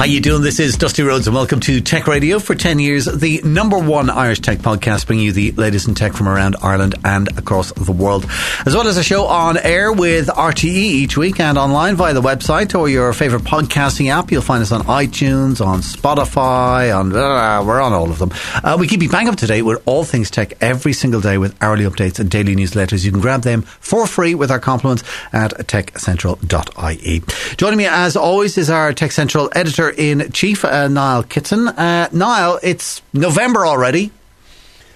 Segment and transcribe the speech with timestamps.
[0.00, 0.40] How you doing?
[0.40, 4.08] This is Dusty Rhodes, and welcome to Tech Radio for ten years, the number one
[4.08, 7.92] Irish tech podcast, bringing you the latest in tech from around Ireland and across the
[7.92, 8.24] world,
[8.64, 12.22] as well as a show on air with RTE each week and online via the
[12.22, 14.32] website or your favorite podcasting app.
[14.32, 18.30] You'll find us on iTunes, on Spotify, on uh, we're on all of them.
[18.54, 21.36] Uh, we keep you bang up to date with all things tech every single day
[21.36, 23.04] with hourly updates and daily newsletters.
[23.04, 25.04] You can grab them for free with our compliments
[25.34, 27.22] at techcentral.ie.
[27.58, 31.68] Joining me as always is our Tech Central editor in chief, uh, Niall Kitson.
[31.68, 34.10] Uh, Niall, it's November already.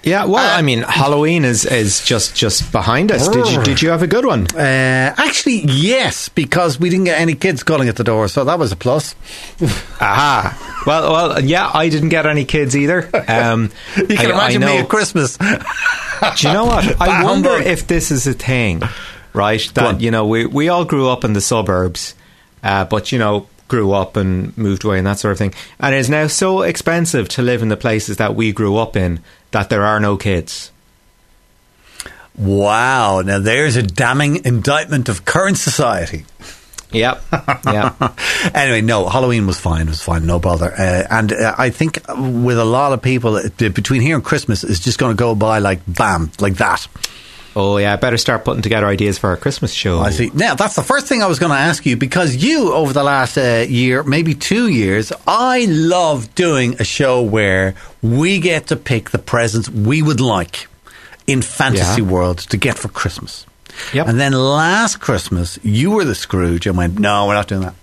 [0.03, 3.27] Yeah, well, Uh, I mean, Halloween is, is just just behind us.
[3.27, 4.47] Did you did you have a good one?
[4.55, 8.59] Uh, actually, yes, because we didn't get any kids calling at the door, so that
[8.59, 9.15] was a plus.
[10.03, 10.83] Aha.
[10.87, 13.09] Well, well, yeah, I didn't get any kids either.
[13.29, 15.39] Um, You can I, imagine I me at Christmas.
[15.39, 17.01] Do you know what?
[17.01, 18.83] I wonder if this is a thing,
[19.33, 19.67] right?
[19.73, 22.14] That you know, we we all grew up in the suburbs,
[22.62, 25.95] uh, but you know, grew up and moved away and that sort of thing, and
[25.95, 29.20] it is now so expensive to live in the places that we grew up in
[29.51, 30.70] that there are no kids.
[32.37, 36.25] wow, now there's a damning indictment of current society.
[36.95, 37.23] Yep.
[37.67, 37.95] Yeah.
[38.55, 39.83] anyway, no, Halloween was fine.
[39.83, 40.73] It was fine, no bother.
[40.73, 44.62] Uh, and uh, I think with a lot of people, uh, between here and Christmas,
[44.62, 46.87] it's just going to go by like bam, like that.
[47.56, 50.00] Oh yeah, I better start putting together ideas for our Christmas show.
[50.00, 50.30] I see.
[50.34, 53.05] Now, that's the first thing I was going to ask you because you, over the
[53.05, 58.77] last uh, year, maybe two years, I love doing a show where we get to
[58.77, 60.66] pick the presents we would like
[61.28, 62.08] in fantasy Yeah.
[62.08, 63.46] world to get for Christmas.
[63.92, 64.08] Yep.
[64.08, 67.74] And then last Christmas, you were the Scrooge and went, no, we're not doing that.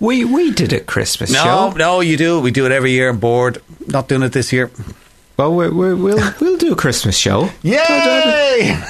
[0.00, 1.70] We we did a Christmas No, show.
[1.76, 2.40] no, you do.
[2.40, 3.08] We do it every year.
[3.10, 3.62] I'm bored.
[3.86, 4.70] Not doing it this year.
[5.36, 7.50] Well, we we we'll we'll do a Christmas show.
[7.62, 7.76] Yay!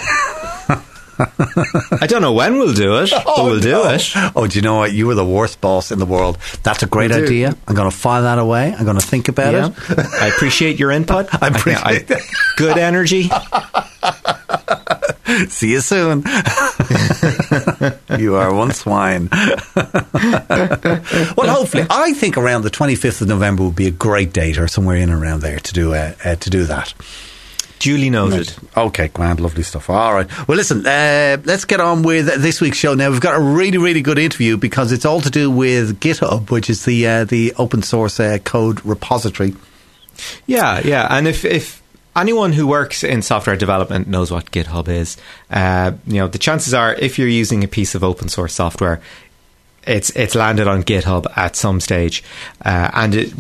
[1.17, 3.89] I don't know when we'll do it, but oh, we'll do no.
[3.91, 4.11] it.
[4.35, 4.92] Oh, do you know what?
[4.92, 6.39] You were the worst boss in the world.
[6.64, 7.57] That's a great Will idea.
[7.68, 8.74] I'm going to file that away.
[8.77, 9.68] I'm going to think about Yeah.
[9.91, 9.98] it.
[10.20, 11.29] I appreciate your input.
[11.42, 12.20] I appreciate I-
[12.57, 13.30] good energy.
[15.48, 16.22] See you soon.
[18.18, 19.28] you are one swine.
[19.74, 24.68] well, hopefully, I think around the 25th of November would be a great date, or
[24.68, 26.94] somewhere in and around there to do uh, uh, to do that.
[27.80, 28.55] Duly noted.
[28.77, 29.90] Okay, grand, lovely stuff.
[29.90, 30.48] All right.
[30.48, 32.94] Well, listen, uh, let's get on with this week's show.
[32.94, 36.50] Now we've got a really, really good interview because it's all to do with GitHub,
[36.50, 39.55] which is the uh, the open source uh, code repository.
[40.46, 41.08] Yeah, yeah.
[41.11, 41.83] And if if
[42.17, 45.17] anyone who works in software development knows what GitHub is,
[45.51, 49.01] uh, you know, the chances are if you're using a piece of open source software,
[49.86, 52.23] it's it's landed on GitHub at some stage,
[52.64, 53.33] uh, and it,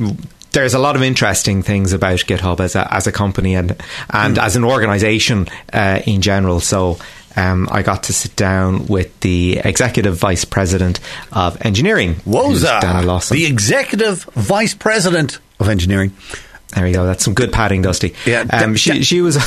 [0.52, 3.76] there's a lot of interesting things about GitHub as a as a company and
[4.10, 6.60] and as an organization uh, in general.
[6.60, 6.98] So.
[7.36, 11.00] Um, I got to sit down with the executive vice president
[11.32, 13.36] of engineering, who's Woza, Dana Lawson.
[13.36, 16.12] the executive vice president of engineering.
[16.74, 17.06] There you go.
[17.06, 18.14] That's some good padding, Dusty.
[18.26, 19.36] Yeah, um, d- she d- she was.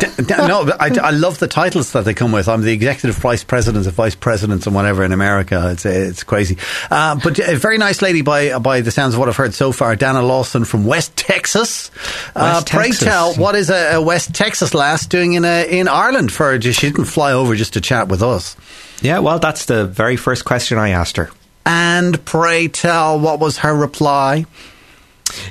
[0.00, 0.06] D-
[0.38, 2.48] no, I, I love the titles that they come with.
[2.48, 5.70] I'm the executive vice president of vice presidents and whatever in America.
[5.72, 6.56] It's uh, it's crazy.
[6.90, 9.70] Uh, but a very nice lady by by the sounds of what I've heard so
[9.72, 11.90] far, Dana Lawson from West Texas.
[12.34, 13.04] uh, West pray Texas.
[13.04, 16.32] tell, what is a, a West Texas lass doing in uh, in Ireland?
[16.32, 18.56] For just she didn't fly over just to chat with us.
[19.02, 21.30] Yeah, well, that's the very first question I asked her.
[21.66, 24.46] And pray tell, what was her reply?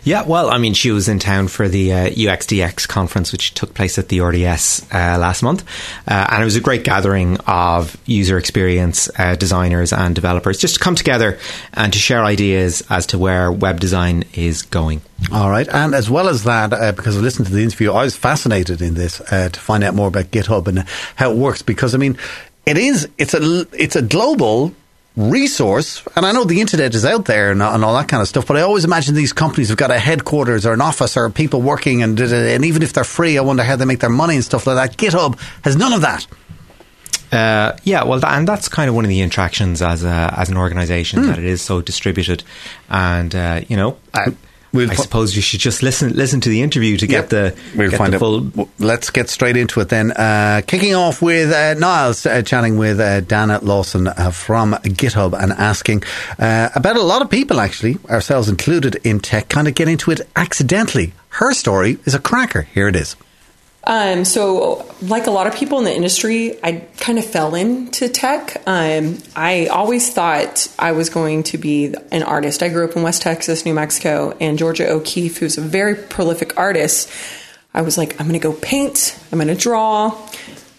[0.04, 3.74] Yeah, well, I mean, she was in town for the uh, UXDX conference, which took
[3.74, 5.64] place at the RDS uh, last month.
[6.08, 10.76] Uh, and it was a great gathering of user experience uh, designers and developers just
[10.76, 11.40] to come together
[11.74, 15.02] and to share ideas as to where web design is going.
[15.32, 18.04] All right, and as well as that, uh, because I listened to the interview, I
[18.04, 20.80] was fascinated in this uh, to find out more about GitHub and
[21.16, 21.62] how it works.
[21.62, 22.18] Because I mean,
[22.66, 24.74] it is it's a it's a global
[25.16, 28.28] resource, and I know the internet is out there and, and all that kind of
[28.28, 28.48] stuff.
[28.48, 31.62] But I always imagine these companies have got a headquarters or an office or people
[31.62, 34.44] working, and and even if they're free, I wonder how they make their money and
[34.44, 34.98] stuff like that.
[34.98, 36.28] GitHub has none of that.
[37.32, 40.58] Uh, yeah, well, and that's kind of one of the attractions as a, as an
[40.58, 42.44] organisation that it is so distributed,
[42.90, 44.36] and uh, you know, I,
[44.74, 47.30] We'll I suppose you should just listen listen to the interview to get Yep.
[47.30, 48.70] the We'll get find the full.
[48.80, 50.12] Let's get straight into it then.
[50.12, 55.38] Uh, kicking off with uh, Niall's uh, chatting with uh, Dana Lawson uh, from GitHub
[55.38, 56.04] and asking
[56.40, 60.10] uh, about a lot of people, actually, ourselves included in tech, kind of get into
[60.12, 61.14] it accidentally.
[61.30, 62.62] Her story is a cracker.
[62.62, 63.16] Here it is.
[63.92, 68.08] Um, so, like a lot of people in the industry, I kind of fell into
[68.08, 68.64] tech.
[68.66, 72.64] Um, I always thought I was going to be an artist.
[72.64, 76.58] I grew up in West Texas, New Mexico, and Georgia O'Keeffe, who's a very prolific
[76.58, 77.12] artist,
[77.74, 80.18] I was like, I'm going to go paint, I'm going to draw.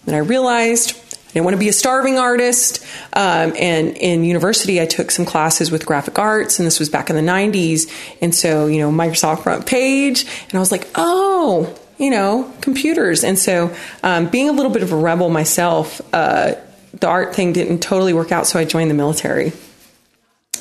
[0.05, 2.83] Then I realized I didn't want to be a starving artist.
[3.13, 7.11] Um, and in university, I took some classes with graphic arts, and this was back
[7.11, 7.91] in the 90s.
[8.21, 13.23] And so, you know, Microsoft FrontPage, and I was like, oh, you know, computers.
[13.23, 16.55] And so, um, being a little bit of a rebel myself, uh,
[16.93, 19.53] the art thing didn't totally work out, so I joined the military.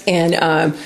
[0.07, 0.79] And um,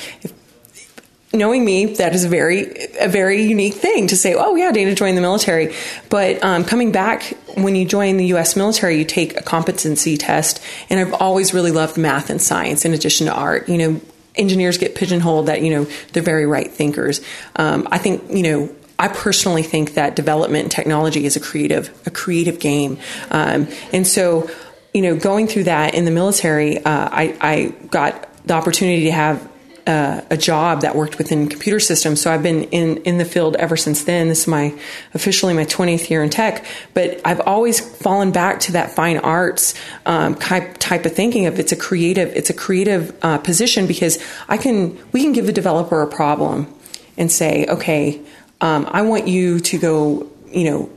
[1.33, 2.67] knowing me, that is a very
[3.01, 4.35] a very unique thing to say.
[4.35, 5.75] Oh yeah, Dana joined the military,
[6.09, 7.23] but um, coming back
[7.55, 8.57] when you join the U.S.
[8.57, 10.61] military, you take a competency test,
[10.91, 13.69] and I've always really loved math and science in addition to art.
[13.69, 14.01] You know,
[14.35, 17.21] engineers get pigeonholed that you know they're very right thinkers.
[17.57, 21.91] Um, I think you know I personally think that development and technology is a creative
[22.07, 22.99] a creative game,
[23.31, 24.51] um, and so
[24.95, 29.13] you know going through that in the military, uh, I, I, got the opportunity to
[29.13, 29.49] have
[29.87, 32.21] uh, a job that worked within computer systems.
[32.21, 34.29] So I've been in, in the field ever since then.
[34.29, 34.75] This is my
[35.15, 39.75] officially my 20th year in tech, but I've always fallen back to that fine arts
[40.05, 44.19] um, type, type of thinking of it's a creative it's a creative uh, position because
[44.49, 46.73] I can we can give the developer a problem
[47.17, 48.21] and say okay
[48.61, 50.91] um, I want you to go you know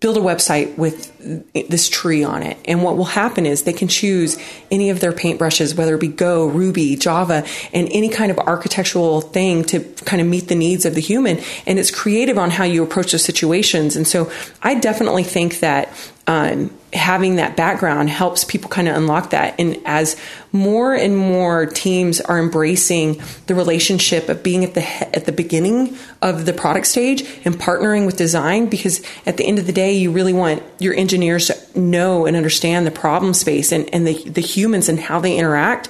[0.00, 1.12] build a website with
[1.68, 2.56] this tree on it.
[2.66, 4.38] And what will happen is they can choose
[4.70, 9.20] any of their paintbrushes, whether it be Go, Ruby, Java, and any kind of architectural
[9.20, 11.40] thing to kind of meet the needs of the human.
[11.66, 13.96] And it's creative on how you approach those situations.
[13.96, 14.30] And so
[14.62, 15.88] I definitely think that
[16.28, 19.54] um, having that background helps people kind of unlock that.
[19.58, 20.16] And as
[20.52, 24.82] more and more teams are embracing the relationship of being at the
[25.14, 29.58] at the beginning of the product stage and partnering with design, because at the end
[29.58, 33.72] of the day, you really want your engineers to know and understand the problem space
[33.72, 35.88] and, and the, the humans and how they interact.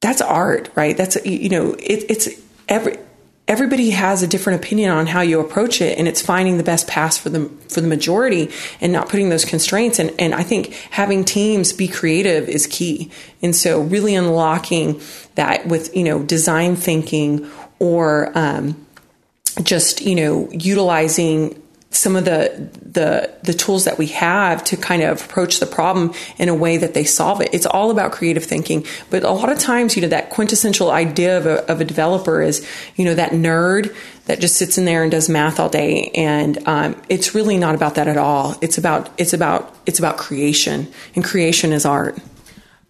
[0.00, 0.96] That's art, right?
[0.96, 2.28] That's you know, it, it's
[2.68, 2.96] every
[3.50, 6.86] everybody has a different opinion on how you approach it and it's finding the best
[6.86, 8.48] pass for the for the majority
[8.80, 9.98] and not putting those constraints.
[9.98, 13.10] And and I think having teams be creative is key.
[13.42, 15.00] And so really unlocking
[15.34, 17.50] that with you know design thinking
[17.80, 18.86] or um,
[19.64, 21.59] just you know utilizing
[21.90, 26.14] some of the the the tools that we have to kind of approach the problem
[26.38, 27.50] in a way that they solve it.
[27.52, 31.36] It's all about creative thinking, but a lot of times, you know, that quintessential idea
[31.36, 33.94] of a, of a developer is, you know, that nerd
[34.26, 37.74] that just sits in there and does math all day, and um, it's really not
[37.74, 38.56] about that at all.
[38.60, 42.18] It's about it's about it's about creation, and creation is art.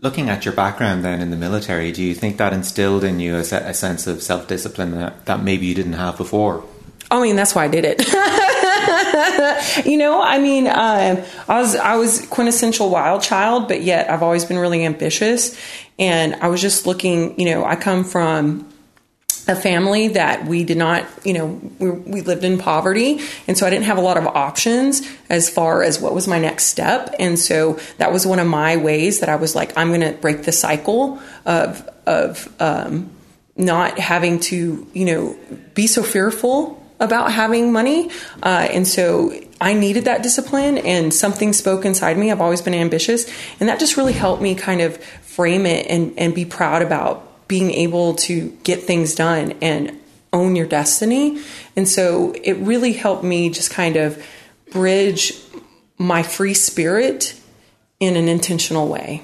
[0.02, 3.37] Looking at your background then in the military, do you think that instilled in you
[3.37, 6.64] a, a sense of self discipline that, that maybe you didn't have before?
[7.11, 7.99] I mean, that's why I did it.
[9.85, 14.23] you know, I mean, um, I was I was quintessential wild child, but yet I've
[14.23, 15.59] always been really ambitious.
[15.99, 17.38] And I was just looking.
[17.38, 18.71] You know, I come from
[19.49, 23.21] a family that we did not, you know, we, we, lived in poverty.
[23.49, 26.38] And so I didn't have a lot of options as far as what was my
[26.38, 27.15] next step.
[27.19, 30.12] And so that was one of my ways that I was like, I'm going to
[30.12, 33.11] break the cycle of, of, um,
[33.56, 35.37] not having to, you know,
[35.75, 38.11] be so fearful about having money.
[38.43, 42.31] Uh, and so I needed that discipline and something spoke inside me.
[42.31, 43.31] I've always been ambitious.
[43.58, 47.49] And that just really helped me kind of frame it and, and be proud about
[47.49, 49.99] being able to get things done and
[50.32, 51.42] own your destiny.
[51.75, 54.25] And so it really helped me just kind of
[54.71, 55.33] bridge
[55.99, 57.38] my free spirit
[57.99, 59.23] in an intentional way.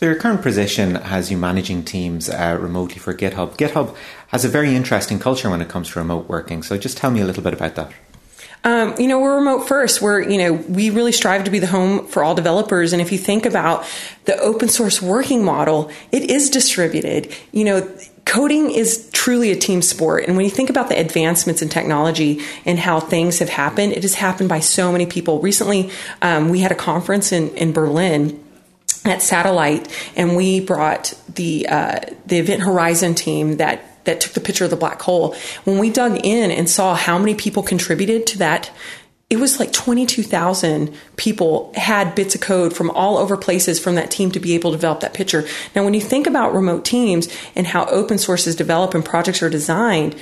[0.00, 3.58] So your current position has you managing teams uh, remotely for GitHub.
[3.58, 3.94] GitHub
[4.28, 6.62] has a very interesting culture when it comes to remote working.
[6.62, 7.92] So just tell me a little bit about that.
[8.64, 10.00] Um, you know, we're remote first.
[10.00, 12.94] We're, you know, we really strive to be the home for all developers.
[12.94, 13.86] And if you think about
[14.24, 17.36] the open source working model, it is distributed.
[17.52, 20.24] You know, coding is truly a team sport.
[20.26, 24.00] And when you think about the advancements in technology and how things have happened, it
[24.00, 25.42] has happened by so many people.
[25.42, 25.90] Recently,
[26.22, 28.42] um, we had a conference in, in Berlin
[29.04, 34.40] at Satellite, and we brought the uh, the Event Horizon team that that took the
[34.40, 35.34] picture of the black hole.
[35.64, 38.70] When we dug in and saw how many people contributed to that,
[39.28, 44.10] it was like 22,000 people had bits of code from all over places from that
[44.10, 45.46] team to be able to develop that picture.
[45.74, 49.50] Now, when you think about remote teams and how open sources develop and projects are
[49.50, 50.16] designed,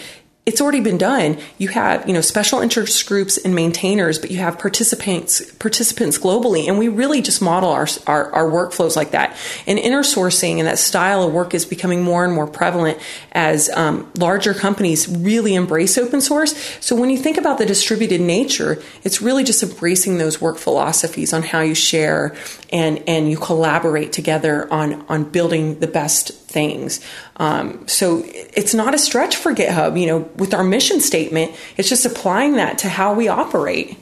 [0.47, 1.37] it's already been done.
[1.59, 6.69] You have, you know, special interest groups and maintainers, but you have participants participants globally,
[6.69, 9.37] and we really just model our, our, our workflows like that.
[9.67, 12.99] And inner sourcing and that style of work is becoming more and more prevalent
[13.33, 16.57] as um, larger companies really embrace open source.
[16.81, 21.35] So when you think about the distributed nature, it's really just embracing those work philosophies
[21.35, 22.35] on how you share
[22.71, 27.01] and and you collaborate together on on building the best things.
[27.37, 30.01] Um, so it's not a stretch for GitHub.
[30.01, 33.99] You know, with our mission statement, it's just applying that to how we operate.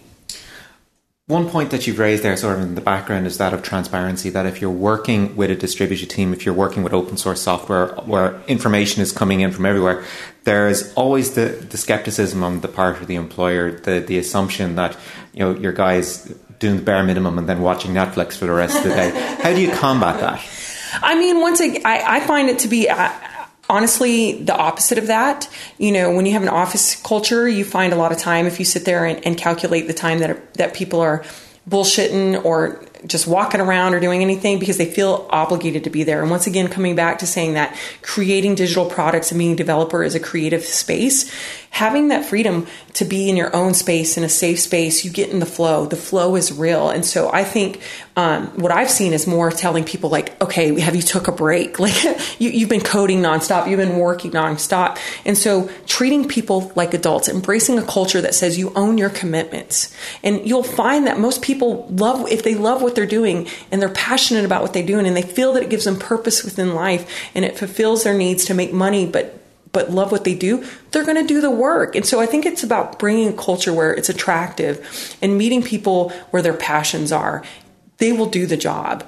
[1.28, 4.30] One point that you've raised there, sort of in the background, is that of transparency.
[4.30, 7.88] That if you're working with a distributed team, if you're working with open source software
[8.06, 10.04] where information is coming in from everywhere,
[10.44, 14.96] there's always the, the skepticism on the part of the employer, the, the assumption that
[15.32, 18.76] you know your guys doing the bare minimum and then watching Netflix for the rest
[18.78, 19.10] of the day.
[19.42, 20.44] How do you combat that?
[21.02, 22.88] I mean, once again, I, I find it to be.
[22.88, 23.12] Uh,
[23.68, 27.92] honestly the opposite of that you know when you have an office culture you find
[27.92, 30.72] a lot of time if you sit there and, and calculate the time that that
[30.72, 31.24] people are
[31.68, 36.22] bullshitting or just walking around or doing anything because they feel obligated to be there.
[36.22, 40.02] And once again, coming back to saying that creating digital products and being a developer
[40.02, 41.30] is a creative space,
[41.70, 45.28] having that freedom to be in your own space in a safe space, you get
[45.28, 45.84] in the flow.
[45.84, 46.88] The flow is real.
[46.88, 47.82] And so I think
[48.16, 51.76] um, what I've seen is more telling people like, okay, have you took a break?
[51.86, 52.02] Like
[52.40, 54.98] you, you've been coding nonstop, you've been working nonstop.
[55.24, 59.94] And so treating people like adults, embracing a culture that says you own your commitments.
[60.24, 63.88] And you'll find that most people love, if they love what they're doing and they're
[63.90, 67.30] passionate about what they're doing and they feel that it gives them purpose within life
[67.34, 71.04] and it fulfills their needs to make money, but but love what they do, they're
[71.04, 71.94] going to do the work.
[71.94, 76.10] And so I think it's about bringing a culture where it's attractive and meeting people
[76.30, 77.44] where their passions are.
[77.98, 79.06] They will do the job.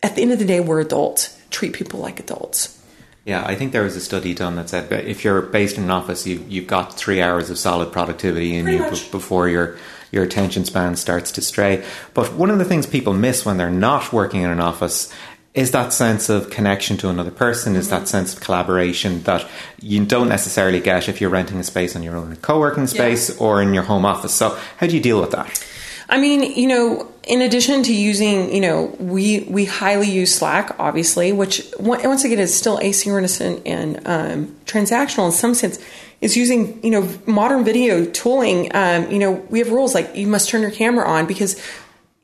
[0.00, 1.36] At the end of the day, we're adults.
[1.50, 2.80] Treat people like adults.
[3.24, 5.90] Yeah, I think there was a study done that said if you're based in an
[5.90, 9.76] office, you, you've got three hours of solid productivity in Pretty you b- before your
[10.10, 11.84] your attention span starts to stray.
[12.14, 15.12] But one of the things people miss when they're not working in an office
[15.52, 19.48] is that sense of connection to another person, is that sense of collaboration that
[19.80, 22.86] you don't necessarily get if you're renting a space on your own a co working
[22.86, 24.32] space or in your home office.
[24.32, 25.64] So, how do you deal with that?
[26.08, 30.74] I mean, you know, in addition to using, you know, we we highly use Slack,
[30.78, 35.78] obviously, which once again is still asynchronous and, and um, transactional in some sense.
[36.20, 38.70] Is using, you know, modern video tooling.
[38.74, 41.60] Um, you know, we have rules like you must turn your camera on because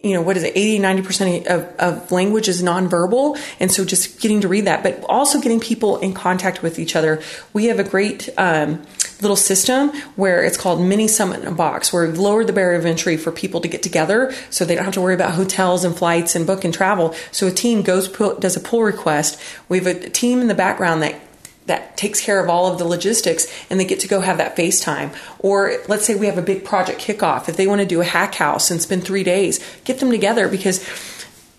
[0.06, 3.40] you know, what is it, 80, 90% of, of language is nonverbal.
[3.58, 6.94] And so just getting to read that, but also getting people in contact with each
[6.94, 7.20] other.
[7.52, 8.86] We have a great um,
[9.20, 12.78] little system where it's called Mini Summit in a Box, where we've lowered the barrier
[12.78, 15.84] of entry for people to get together so they don't have to worry about hotels
[15.84, 17.14] and flights and book and travel.
[17.32, 19.40] So a team goes, does a pull request.
[19.68, 21.25] We have a team in the background that
[21.66, 24.56] that takes care of all of the logistics and they get to go have that
[24.56, 25.14] FaceTime.
[25.38, 27.48] Or let's say we have a big project kickoff.
[27.48, 30.48] If they want to do a hack house and spend three days, get them together
[30.48, 30.84] because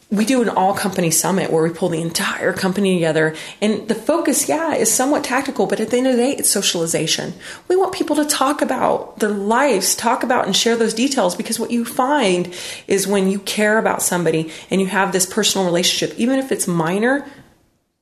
[0.09, 3.35] we do an all company summit where we pull the entire company together.
[3.61, 6.49] And the focus, yeah, is somewhat tactical, but at the end of the day, it's
[6.49, 7.33] socialization.
[7.67, 11.59] We want people to talk about their lives, talk about and share those details because
[11.59, 12.53] what you find
[12.87, 16.67] is when you care about somebody and you have this personal relationship, even if it's
[16.67, 17.29] minor,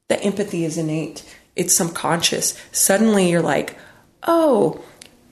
[0.07, 1.23] the empathy is innate
[1.55, 2.59] it's subconscious.
[2.71, 3.77] Suddenly you're like
[4.27, 4.81] oh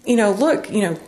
[0.06, 1.00] you know look you know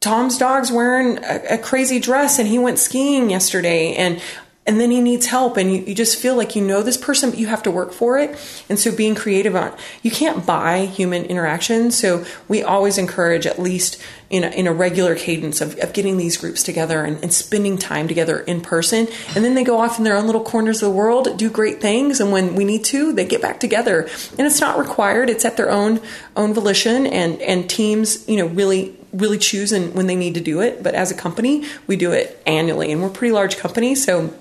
[0.00, 4.20] tom's dog's wearing a, a crazy dress and he went skiing yesterday and
[4.66, 7.30] and then he needs help and you, you just feel like you know this person
[7.30, 8.38] but you have to work for it.
[8.68, 11.90] And so being creative on you can't buy human interaction.
[11.90, 16.18] So we always encourage at least in a, in a regular cadence of, of getting
[16.18, 19.08] these groups together and, and spending time together in person.
[19.34, 21.80] And then they go off in their own little corners of the world do great
[21.80, 24.02] things and when we need to they get back together.
[24.38, 25.30] And it's not required.
[25.30, 26.00] It's at their own
[26.36, 30.40] own volition and and teams you know really really choose and when they need to
[30.40, 30.82] do it.
[30.82, 34.32] But as a company we do it annually and we're a pretty large company so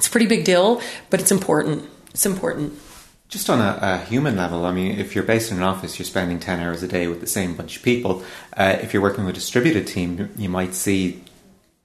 [0.00, 0.80] it's a pretty big deal,
[1.10, 1.86] but it's important.
[2.14, 2.72] It's important.
[3.28, 6.06] Just on a, a, human level, I mean, if you're based in an office, you're
[6.06, 8.24] spending 10 hours a day with the same bunch of people.
[8.56, 11.22] Uh, if you're working with a distributed team, you might see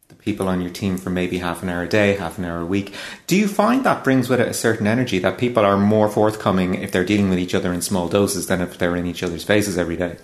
[0.08, 2.62] the people on your team for maybe half an hour a day, half an hour
[2.62, 2.94] a week.
[3.28, 6.76] Do you find that brings with it a certain energy that people are more forthcoming
[6.76, 9.44] if they're dealing with each other in small doses than if they're in each other's
[9.44, 10.16] faces every day?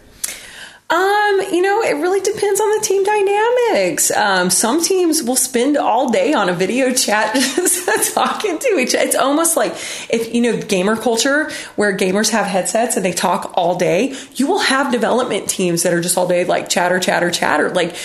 [0.92, 4.12] Um, you know, it really depends on the team dynamics.
[4.12, 8.94] Um, some teams will spend all day on a video chat just talking to each
[8.94, 9.06] other.
[9.06, 9.72] It's almost like
[10.10, 14.48] if, you know, gamer culture where gamers have headsets and they talk all day, you
[14.48, 17.70] will have development teams that are just all day like chatter, chatter, chatter.
[17.70, 17.96] Like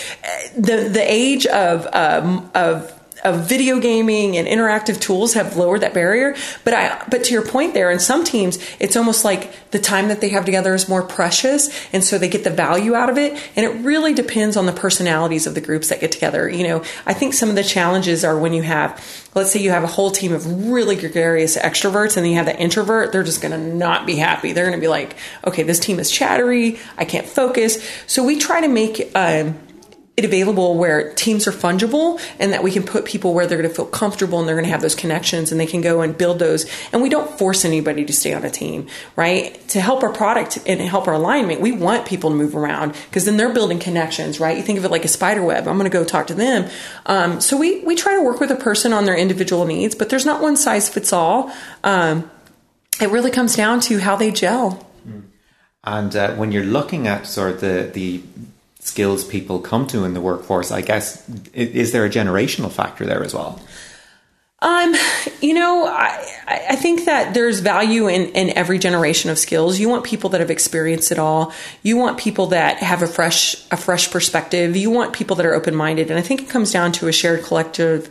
[0.57, 5.95] the, the age of, um, of, of video gaming and interactive tools have lowered that
[5.95, 6.37] barrier.
[6.65, 10.09] But I, but to your point there, in some teams, it's almost like the time
[10.09, 13.19] that they have together is more precious, and so they get the value out of
[13.19, 13.33] it.
[13.57, 16.49] And it really depends on the personalities of the groups that get together.
[16.49, 19.03] You know, I think some of the challenges are when you have,
[19.35, 22.47] let's say, you have a whole team of really gregarious extroverts, and then you have
[22.47, 23.13] the introvert.
[23.13, 24.53] They're just going to not be happy.
[24.53, 26.79] They're going to be like, okay, this team is chattery.
[26.97, 27.79] I can't focus.
[28.07, 29.11] So we try to make.
[29.15, 29.59] Um,
[30.17, 33.69] it available where teams are fungible and that we can put people where they're going
[33.69, 36.17] to feel comfortable and they're going to have those connections and they can go and
[36.17, 36.65] build those.
[36.91, 39.57] And we don't force anybody to stay on a team, right?
[39.69, 43.27] To help our product and help our alignment, we want people to move around because
[43.27, 44.57] then they're building connections, right?
[44.57, 45.69] You think of it like a spider web.
[45.69, 46.71] I'm going to go talk to them.
[47.05, 50.09] Um, so we, we try to work with a person on their individual needs, but
[50.09, 51.53] there's not one size fits all.
[51.85, 52.31] Um,
[53.03, 54.83] it really comes down to how they gel.
[55.85, 58.23] And uh, when you're looking at sort of the, the
[58.87, 63.25] skills people come to in the workforce, I guess, is there a generational factor there
[63.25, 63.61] as well?
[64.63, 64.95] Um,
[65.43, 69.79] you know, I, I think that there's value in, in every generation of skills.
[69.79, 71.53] You want people that have experienced it all.
[71.83, 74.75] You want people that have a fresh a fresh perspective.
[74.75, 76.11] You want people that are open minded.
[76.11, 78.09] And I think it comes down to a shared collective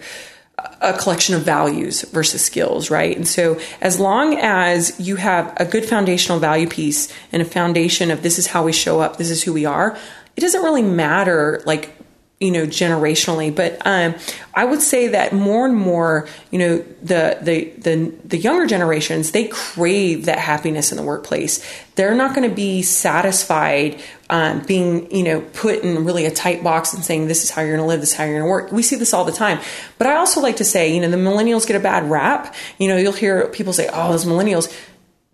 [0.82, 3.16] a collection of values versus skills, right?
[3.16, 8.10] And so, as long as you have a good foundational value piece and a foundation
[8.10, 9.98] of this is how we show up, this is who we are,
[10.36, 11.92] it doesn't really matter like
[12.40, 14.14] you know generationally but um,
[14.54, 19.32] i would say that more and more you know the, the the the younger generations
[19.32, 21.64] they crave that happiness in the workplace.
[21.96, 26.64] They're not going to be satisfied um, being you know put in really a tight
[26.64, 28.46] box and saying this is how you're going to live this is how you're going
[28.46, 28.72] to work.
[28.72, 29.60] We see this all the time.
[29.98, 32.56] But i also like to say you know the millennials get a bad rap.
[32.80, 34.74] You know you'll hear people say oh those millennials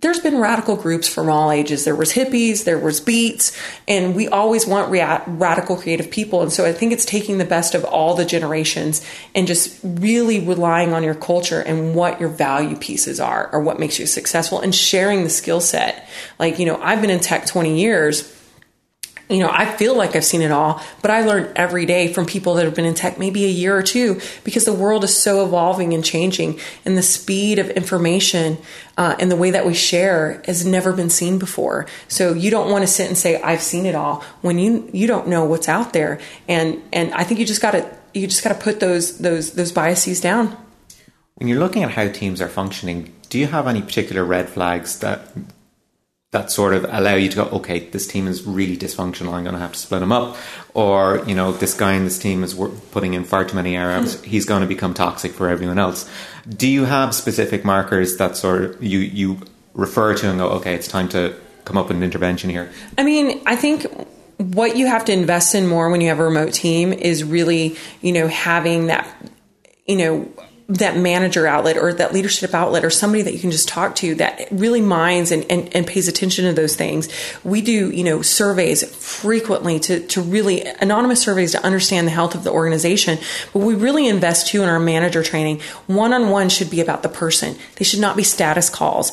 [0.02, 1.86] there's been radical groups from all ages.
[1.86, 3.56] There was hippies, there was beats,
[3.88, 6.42] and we always want rea- radical creative people.
[6.42, 9.06] And so I think it's taking the best of all the generations
[9.36, 13.80] and just really relying on your culture and what your value pieces are or what
[13.80, 16.10] makes you successful and sharing the skill set.
[16.40, 18.41] Like, you know, I've been in tech 20 years
[19.32, 22.26] you know, I feel like I've seen it all, but I learn every day from
[22.26, 25.16] people that have been in tech maybe a year or two because the world is
[25.16, 28.58] so evolving and changing, and the speed of information
[28.98, 31.88] uh, and the way that we share has never been seen before.
[32.08, 35.08] So you don't want to sit and say I've seen it all when you you
[35.08, 38.44] don't know what's out there, and and I think you just got to you just
[38.44, 40.58] got to put those those those biases down.
[41.36, 45.00] When you're looking at how teams are functioning, do you have any particular red flags
[45.00, 45.28] that
[46.32, 49.34] that sort of allow you to go, okay, this team is really dysfunctional.
[49.34, 50.38] I'm going to have to split them up.
[50.74, 52.54] Or, you know, this guy in this team is
[52.92, 54.16] putting in far too many errors.
[54.16, 54.24] Hmm.
[54.24, 56.10] He's going to become toxic for everyone else.
[56.48, 59.40] Do you have specific markers that sort of you, you
[59.74, 62.72] refer to and go, okay, it's time to come up with an intervention here?
[62.98, 63.86] I mean, I think
[64.38, 67.76] what you have to invest in more when you have a remote team is really,
[68.02, 69.06] you know, having that,
[69.86, 70.32] you know,
[70.78, 74.16] that manager outlet or that leadership outlet or somebody that you can just talk to
[74.16, 77.10] that really minds and, and, and, pays attention to those things.
[77.44, 82.36] We do, you know, surveys frequently to, to really anonymous surveys to understand the health
[82.36, 83.20] of the organization.
[83.52, 85.62] But we really invest too in our manager training.
[85.88, 87.58] One on one should be about the person.
[87.76, 89.12] They should not be status calls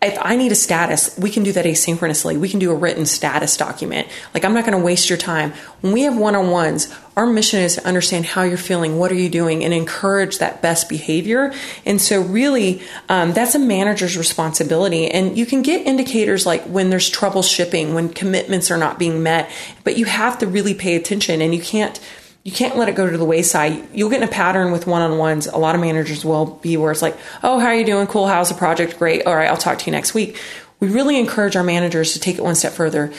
[0.00, 2.38] if I need a status, we can do that asynchronously.
[2.38, 4.06] We can do a written status document.
[4.32, 5.52] Like, I'm not going to waste your time.
[5.80, 9.10] When we have one on ones, our mission is to understand how you're feeling, what
[9.10, 11.52] are you doing, and encourage that best behavior.
[11.84, 15.10] And so, really, um, that's a manager's responsibility.
[15.10, 19.24] And you can get indicators like when there's trouble shipping, when commitments are not being
[19.24, 19.50] met,
[19.82, 21.98] but you have to really pay attention and you can't
[22.44, 23.88] you can't let it go to the wayside.
[23.92, 25.46] You'll get in a pattern with one on ones.
[25.46, 28.06] A lot of managers will be where it's like, oh, how are you doing?
[28.06, 28.26] Cool.
[28.26, 28.98] How's the project?
[28.98, 29.26] Great.
[29.26, 30.40] All right, I'll talk to you next week.
[30.80, 33.12] We really encourage our managers to take it one step further.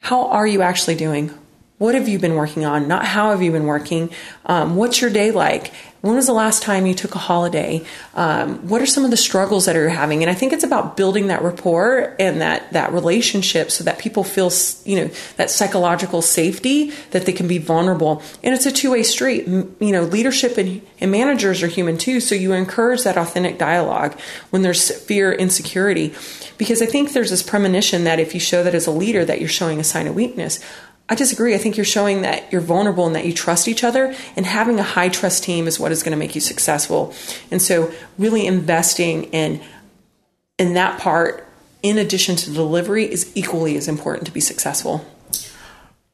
[0.00, 1.32] How are you actually doing?
[1.78, 2.88] What have you been working on?
[2.88, 4.10] Not how have you been working?
[4.46, 5.72] Um, what's your day like?
[6.00, 7.84] When was the last time you took a holiday?
[8.14, 10.22] Um, what are some of the struggles that you're having?
[10.22, 14.22] And I think it's about building that rapport and that that relationship so that people
[14.22, 14.52] feel
[14.84, 18.22] you know that psychological safety that they can be vulnerable.
[18.44, 19.48] And it's a two way street.
[19.48, 22.20] You know, leadership and, and managers are human too.
[22.20, 24.16] So you encourage that authentic dialogue
[24.50, 26.14] when there's fear, insecurity,
[26.58, 29.40] because I think there's this premonition that if you show that as a leader, that
[29.40, 30.60] you're showing a sign of weakness.
[31.08, 31.54] I disagree.
[31.54, 34.14] I think you're showing that you're vulnerable and that you trust each other.
[34.36, 37.14] And having a high trust team is what is going to make you successful.
[37.50, 39.60] And so, really investing in
[40.58, 41.46] in that part,
[41.82, 45.06] in addition to delivery, is equally as important to be successful.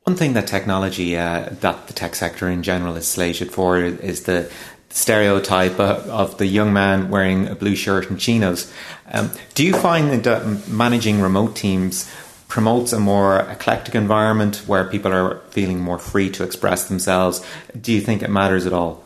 [0.02, 4.24] One thing that technology, uh, that the tech sector in general is slated for, is
[4.24, 4.52] the
[4.90, 8.72] stereotype of the young man wearing a blue shirt and chinos.
[9.10, 12.08] Um, do you find that managing remote teams
[12.54, 17.44] promotes a more eclectic environment where people are feeling more free to express themselves.
[17.80, 19.02] Do you think it matters at all?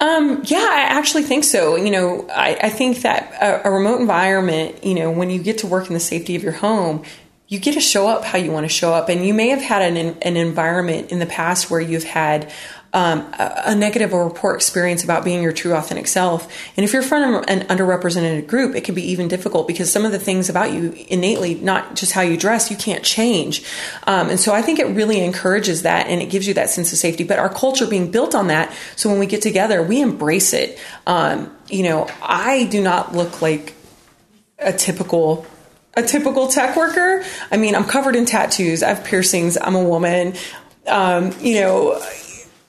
[0.00, 1.76] Um, yeah, I actually think so.
[1.76, 5.58] You know, I, I think that a, a, remote environment, you know, when you get
[5.58, 7.04] to work in the safety of your home,
[7.46, 9.10] you get to show up how you want to show up.
[9.10, 12.50] And you may have had an, an environment in the past where you've had
[12.96, 16.50] um, a, negative or report experience about being your true authentic self.
[16.78, 20.12] And if you're from an underrepresented group, it can be even difficult because some of
[20.12, 23.62] the things about you innately, not just how you dress, you can't change.
[24.06, 26.90] Um, and so I think it really encourages that and it gives you that sense
[26.90, 27.22] of safety.
[27.22, 30.78] But our culture being built on that, so when we get together, we embrace it.
[31.06, 33.74] Um, you know, I do not look like
[34.58, 35.44] a typical
[35.98, 37.24] a typical tech worker.
[37.50, 38.82] I mean, I'm covered in tattoos.
[38.82, 39.58] I have piercings.
[39.60, 40.34] I'm a woman.
[40.86, 42.00] Um, you know,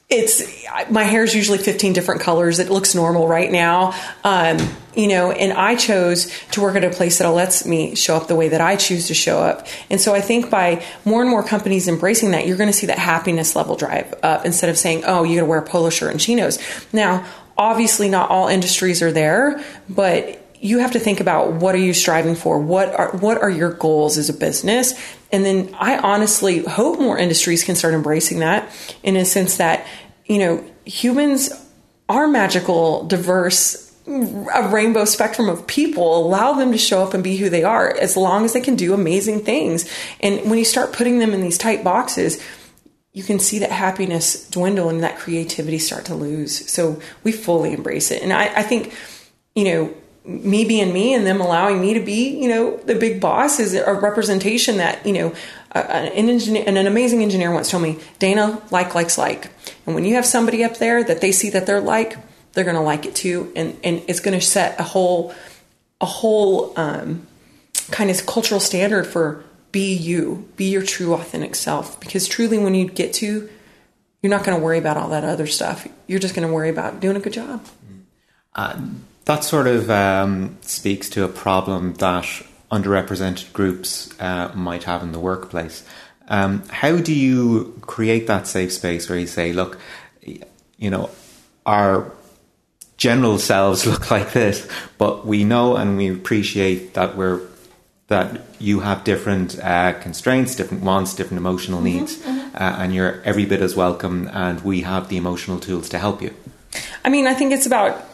[0.10, 0.42] it's
[0.90, 2.60] my hair is usually 15 different colors.
[2.60, 3.94] It looks normal right now.
[4.24, 4.58] Um,
[4.96, 8.28] you know, and I chose to work at a place that lets me show up
[8.28, 9.68] the way that I choose to show up.
[9.90, 12.88] And so I think by more and more companies embracing that, you're going to see
[12.88, 15.90] that happiness level drive up instead of saying, oh, you got to wear a polo
[15.90, 16.58] shirt and chinos.
[16.94, 21.80] Now, obviously, not all industries are there, but you have to think about what are
[21.80, 24.94] you striving for what are what are your goals as a business
[25.32, 28.70] and then i honestly hope more industries can start embracing that
[29.04, 29.86] in a sense that
[30.26, 31.50] you know humans
[32.10, 36.26] are magical diverse a rainbow spectrum of people.
[36.26, 38.78] Allow them to show up and be who they are as long as they can
[38.78, 39.86] do amazing things.
[40.22, 42.42] And when you start putting them in these tight boxes
[43.18, 46.70] you can see that happiness dwindle and that creativity start to lose.
[46.70, 48.22] So we fully embrace it.
[48.22, 48.94] And i, I think
[49.56, 49.94] you know
[50.28, 53.74] me being me and them allowing me to be, you know, the big boss is
[53.74, 55.34] a representation that, you know,
[55.72, 59.50] an engineer and an amazing engineer once told me, Dana, like likes like.
[59.86, 62.18] And when you have somebody up there that they see that they're like,
[62.52, 63.52] they're going to like it too.
[63.56, 65.34] And, and it's going to set a whole,
[66.02, 67.26] a whole, um,
[67.92, 72.00] kind of cultural standard for be you, be your true authentic self.
[72.02, 73.50] Because truly when you get to,
[74.22, 75.88] you're not going to worry about all that other stuff.
[76.08, 77.66] You're just going to worry about doing a good job.
[78.56, 78.82] Uh,
[79.28, 82.24] that sort of um, speaks to a problem that
[82.72, 85.84] underrepresented groups uh, might have in the workplace.
[86.30, 89.80] Um, how do you create that safe space where you say, look,
[90.24, 91.10] you know,
[91.66, 92.10] our
[92.96, 94.66] general selves look like this,
[94.98, 97.42] but we know and we appreciate that we're
[98.08, 102.38] that you have different uh, constraints, different wants, different emotional mm-hmm, needs, mm-hmm.
[102.56, 104.30] Uh, and you're every bit as welcome.
[104.32, 106.34] And we have the emotional tools to help you.
[107.04, 108.07] I mean, I think it's about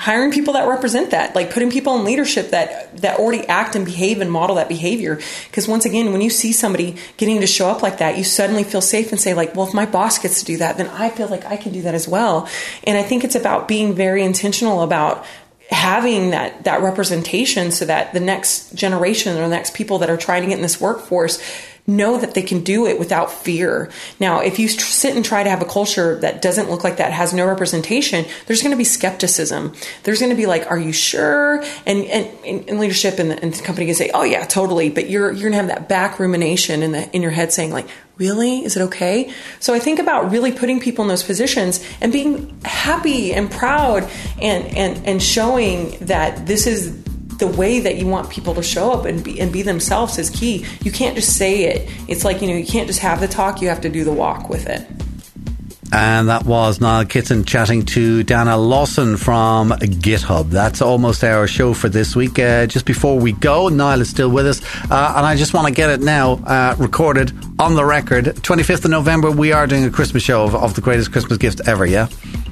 [0.00, 3.84] hiring people that represent that like putting people in leadership that that already act and
[3.84, 5.20] behave and model that behavior.
[5.48, 8.64] Because once again when you see somebody getting to show up like that you suddenly
[8.64, 11.10] feel safe and say like well if my boss gets to do that then i
[11.10, 12.48] feel like i can do that as well.
[12.84, 15.26] And i think it's about being very intentional about
[15.70, 20.16] having that that representation so that the next generation or the next people that are
[20.16, 21.38] trying to get in this workforce
[21.96, 23.90] know that they can do it without fear.
[24.18, 27.12] Now, if you sit and try to have a culture that doesn't look like that,
[27.12, 29.74] has no representation, there's going to be skepticism.
[30.04, 33.52] There's going to be like, "Are you sure?" And and, and leadership and the, and
[33.52, 36.18] the company can say, "Oh yeah, totally," but you're you're going to have that back
[36.18, 38.64] rumination in the in your head saying like, "Really?
[38.64, 42.60] Is it okay?" So I think about really putting people in those positions and being
[42.64, 44.08] happy and proud
[44.40, 47.09] and and and showing that this is
[47.40, 50.30] the way that you want people to show up and be, and be themselves is
[50.30, 50.64] key.
[50.82, 51.90] You can't just say it.
[52.08, 54.12] It's like, you know, you can't just have the talk, you have to do the
[54.12, 54.86] walk with it.
[55.92, 60.50] And that was Niall Kitson chatting to Dana Lawson from GitHub.
[60.50, 62.38] That's almost our show for this week.
[62.38, 64.62] Uh, just before we go, Niall is still with us.
[64.88, 68.26] Uh, and I just want to get it now uh, recorded on the record.
[68.26, 71.60] 25th of November, we are doing a Christmas show of, of the greatest Christmas gift
[71.66, 72.06] ever, yeah?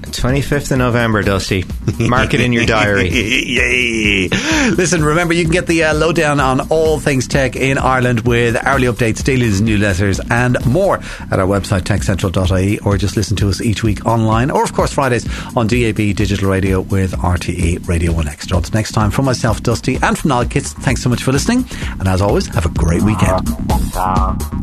[0.09, 1.65] 25th of November, Dusty.
[1.99, 3.09] Mark it in your diary.
[3.13, 4.29] Yay!
[4.71, 8.57] Listen, remember, you can get the uh, lowdown on all things tech in Ireland with
[8.57, 10.97] hourly updates, daily newsletters, and more
[11.31, 14.93] at our website, techcentral.ie, or just listen to us each week online, or of course,
[14.93, 18.57] Fridays on DAB Digital Radio with RTE Radio 1 Extra.
[18.57, 21.65] Until next time, from myself, Dusty, and from Niall Kits, thanks so much for listening.
[21.99, 23.49] And as always, have a great weekend.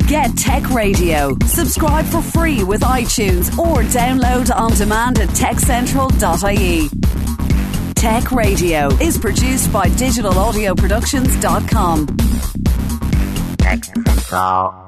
[0.08, 1.36] Get Tech Radio.
[1.46, 6.89] Subscribe for free with iTunes or download on demand at techcentral.ie.
[7.93, 12.08] Tech Radio is produced by digitalaudioproductions.com.
[13.58, 14.85] Tech Central.